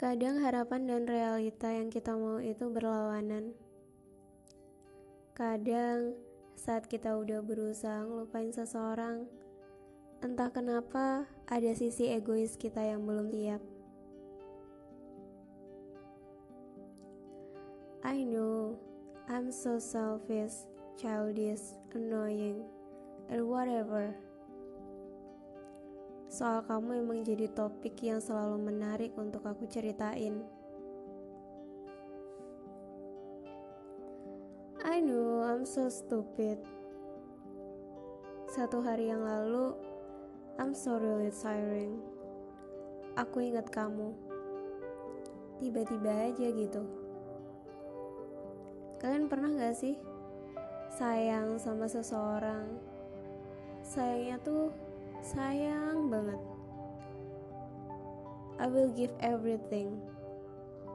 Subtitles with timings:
[0.00, 3.52] Kadang harapan dan realita yang kita mau itu berlawanan.
[5.36, 6.16] Kadang
[6.56, 9.28] saat kita udah berusaha ngelupain seseorang,
[10.24, 13.60] entah kenapa ada sisi egois kita yang belum siap.
[18.00, 18.80] I know
[19.28, 20.64] I'm so selfish,
[20.96, 22.64] childish, annoying,
[23.28, 24.16] and whatever.
[26.30, 30.38] Soal kamu emang jadi topik yang selalu menarik untuk aku ceritain.
[34.86, 36.62] I know I'm so stupid.
[38.46, 39.74] Satu hari yang lalu,
[40.54, 41.98] I'm so really tiring.
[43.18, 44.14] Aku ingat kamu.
[45.58, 46.86] Tiba-tiba aja gitu.
[49.02, 49.98] Kalian pernah gak sih
[50.94, 52.70] sayang sama seseorang?
[53.82, 54.89] Sayangnya tuh
[55.20, 56.40] Sayang banget.
[58.56, 60.00] I will give everything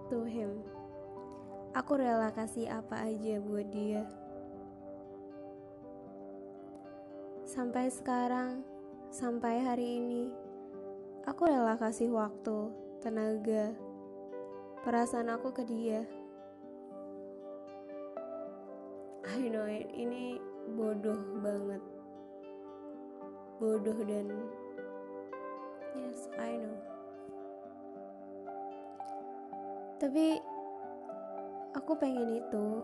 [0.10, 0.66] to him.
[1.78, 4.02] Aku rela kasih apa aja buat dia.
[7.46, 8.66] Sampai sekarang,
[9.14, 10.34] sampai hari ini,
[11.30, 12.74] aku rela kasih waktu,
[13.06, 13.78] tenaga,
[14.82, 16.02] perasaan aku ke dia.
[19.26, 20.42] I know ini
[20.74, 21.95] bodoh banget
[23.58, 24.28] bodoh dan
[25.96, 26.78] yes I know.
[29.96, 30.38] Tapi
[31.72, 32.84] aku pengen itu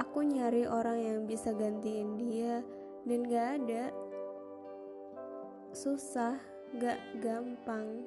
[0.00, 2.64] aku nyari orang yang bisa gantiin dia
[3.04, 3.84] dan gak ada.
[5.76, 6.40] Susah
[6.80, 8.00] gak gampang.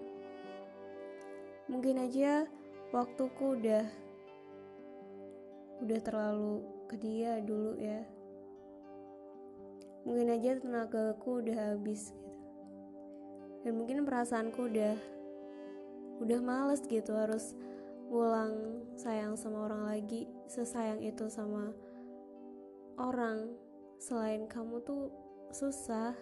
[1.69, 2.49] Mungkin aja
[2.89, 3.85] waktuku udah
[5.81, 8.20] udah terlalu ke dia dulu ya
[10.01, 12.31] mungkin aja tenagaku udah habis gitu.
[13.61, 14.97] Dan mungkin perasaanku udah
[16.21, 17.53] udah males gitu harus
[18.09, 21.69] ngulang sayang sama orang lagi sesayang itu sama
[22.97, 23.53] orang.
[24.01, 25.13] Selain kamu tuh
[25.53, 26.17] susah.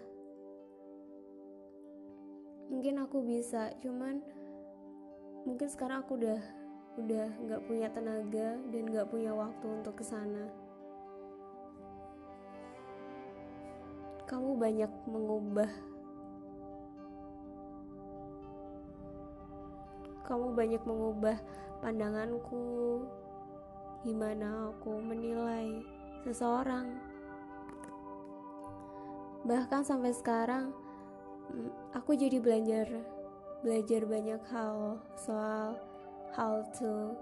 [2.69, 4.19] Mungkin aku bisa cuman
[5.47, 6.41] mungkin sekarang aku udah
[6.99, 10.51] udah nggak punya tenaga dan nggak punya waktu untuk ke sana
[14.29, 15.71] kamu banyak mengubah.
[20.21, 21.37] Kamu banyak mengubah
[21.81, 23.01] pandanganku
[24.05, 25.81] gimana aku menilai
[26.21, 26.93] seseorang.
[29.49, 30.77] Bahkan sampai sekarang
[31.49, 32.85] mm, aku jadi belajar
[33.65, 35.73] belajar banyak hal soal
[36.37, 37.17] how to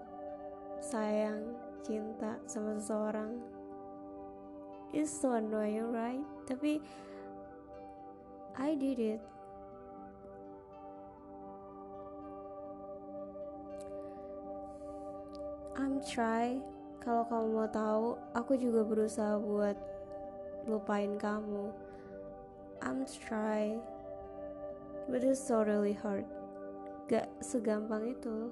[0.83, 1.55] sayang
[1.87, 3.56] cinta sama seseorang
[4.93, 6.23] it's so annoying right?
[6.47, 6.79] Tapi
[8.57, 9.21] I did it.
[15.77, 16.57] I'm try.
[17.05, 19.77] Kalau kamu mau tahu aku juga berusaha buat
[20.65, 21.69] lupain kamu.
[22.81, 23.77] I'm try.
[25.07, 26.25] But it's so really hard.
[27.07, 28.51] Gak segampang itu.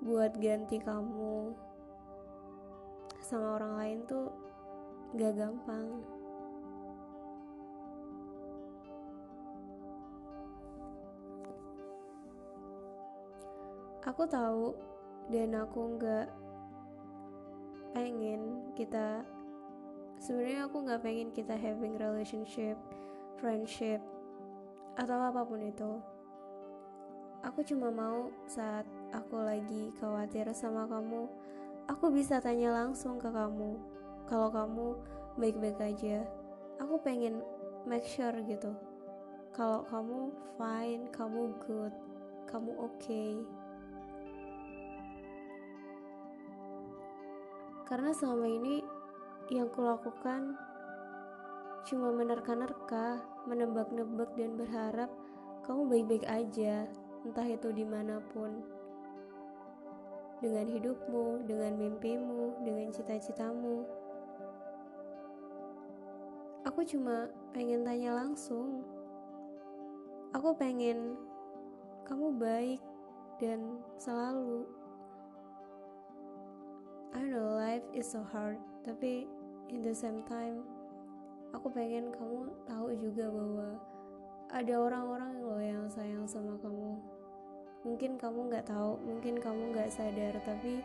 [0.00, 1.52] Buat ganti kamu
[3.30, 4.26] sama orang lain tuh
[5.14, 6.02] gak gampang.
[14.02, 14.74] Aku tahu
[15.30, 16.26] dan aku nggak
[17.94, 19.22] pengen kita
[20.18, 22.74] sebenarnya aku nggak pengen kita having relationship
[23.38, 24.02] friendship
[24.98, 26.02] atau apa pun itu.
[27.46, 28.82] Aku cuma mau saat
[29.14, 31.30] aku lagi khawatir sama kamu
[31.90, 33.74] aku bisa tanya langsung ke kamu.
[34.30, 34.94] Kalau kamu
[35.34, 36.22] baik-baik aja
[36.78, 37.42] aku pengen
[37.82, 38.70] make sure gitu.
[39.50, 40.30] Kalau kamu
[40.60, 41.94] fine kamu good
[42.44, 43.40] kamu oke okay.
[47.88, 48.84] karena selama ini
[49.48, 50.52] yang kulakukan
[51.88, 55.08] cuma menerka-nerka menebak-nebak dan berharap
[55.64, 56.84] kamu baik-baik aja
[57.24, 58.60] entah itu di mana pun
[60.40, 63.84] dengan hidupmu, dengan mimpimu, dengan cita-citamu.
[66.64, 68.84] Aku cuma pengen tanya langsung.
[70.32, 71.16] Aku pengen
[72.08, 72.80] kamu baik
[73.36, 74.64] dan selalu.
[77.12, 78.56] I know life is so hard,
[78.86, 79.28] tapi
[79.68, 80.64] in the same time,
[81.52, 83.68] aku pengen kamu tahu juga bahwa
[84.50, 86.98] ada orang-orang loh yang sayang sama kamu
[87.80, 90.84] mungkin kamu nggak tahu mungkin kamu nggak sadar tapi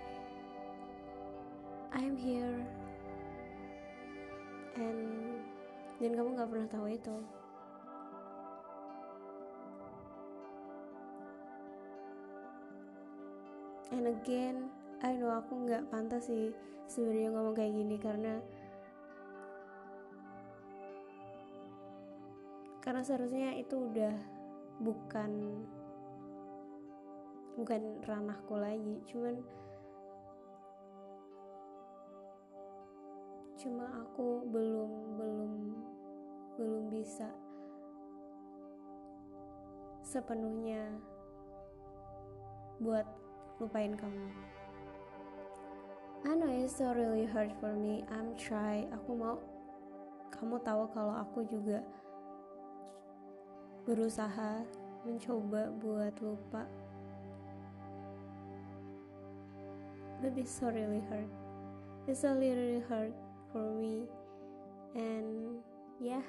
[1.95, 2.59] I'm here.
[4.75, 4.99] And
[6.03, 7.17] dan kamu nggak pernah tahu itu.
[13.95, 14.67] And again
[14.99, 16.51] I know aku nggak pantas sih
[16.91, 18.33] sebenarnya ngomong kayak gini karena
[22.83, 24.13] karena seharusnya itu udah
[24.83, 25.63] bukan
[27.55, 29.39] bukan ranahku lagi cuman
[33.55, 35.51] cuma aku belum belum
[36.59, 37.31] belum bisa
[40.05, 40.95] sepenuhnya
[42.79, 43.07] buat
[43.59, 44.27] lupain kamu.
[46.25, 48.85] I know it's so really hard for me I'm try.
[48.91, 49.39] Aku mau
[50.33, 51.79] kamu tahu kalau aku juga
[53.85, 54.65] berusaha
[55.05, 56.65] mencoba buat lupa
[60.21, 61.29] but it's so really hard.
[62.07, 63.13] It's so really hard
[63.51, 64.03] for me.
[64.95, 65.57] And
[65.99, 66.21] yeah.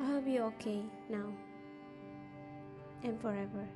[0.00, 1.32] I hope you're okay now.
[3.02, 3.66] And forever